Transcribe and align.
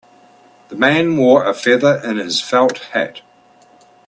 The 0.69 0.75
man 0.75 1.15
wore 1.15 1.45
a 1.47 1.53
feather 1.53 2.01
in 2.03 2.17
his 2.17 2.41
felt 2.41 2.79
hat. 2.93 3.21